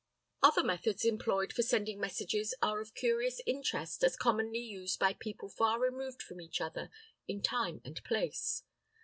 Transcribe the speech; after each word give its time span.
Other 0.41 0.63
methods 0.63 1.05
employed 1.05 1.53
for 1.53 1.61
sending 1.61 1.99
messages 1.99 2.55
are 2.59 2.81
of 2.81 2.95
curious 2.95 3.39
interest 3.45 4.03
as 4.03 4.15
commonly 4.17 4.57
used 4.57 4.97
by 4.97 5.13
people 5.13 5.47
far 5.47 5.79
removed 5.79 6.23
from 6.23 6.41
each 6.41 6.59
other 6.59 6.89
in 7.27 7.43
time 7.43 7.81
and 7.85 8.03
place. 8.03 8.63